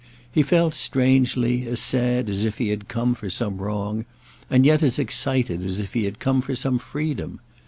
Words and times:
He 0.31 0.41
felt, 0.41 0.73
strangely, 0.73 1.67
as 1.67 1.79
sad 1.79 2.27
as 2.27 2.43
if 2.43 2.57
he 2.57 2.69
had 2.69 2.87
come 2.87 3.13
for 3.13 3.29
some 3.29 3.59
wrong, 3.59 4.05
and 4.49 4.65
yet 4.65 4.81
as 4.81 4.97
excited 4.97 5.63
as 5.63 5.77
if 5.77 5.93
he 5.93 6.05
had 6.05 6.17
come 6.17 6.41
for 6.41 6.55
some 6.55 6.79
freedom. 6.79 7.39